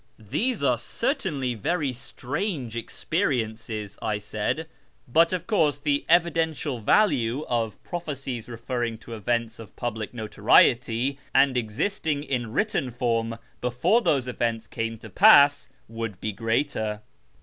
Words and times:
"These 0.33 0.63
are 0.63 0.79
certainly 0.79 1.53
very 1.53 1.93
strange 1.93 2.75
experiences," 2.75 3.99
I 4.01 4.17
said; 4.17 4.65
"but 5.07 5.31
of 5.31 5.45
course 5.45 5.77
the 5.77 6.07
evidential 6.09 6.79
value 6.79 7.43
of 7.47 7.77
prophecies 7.83 8.49
referring 8.49 8.97
to 8.97 9.13
events 9.13 9.59
of 9.59 9.75
public 9.75 10.11
notoriety, 10.11 11.19
and 11.35 11.55
existing 11.55 12.23
in 12.23 12.51
written 12.51 12.89
form 12.89 13.35
before 13.61 14.01
those 14.01 14.27
events 14.27 14.65
came 14.65 14.97
to 14.97 15.09
pass, 15.11 15.69
would 15.87 16.19
be 16.19 16.31
greater." 16.31 17.03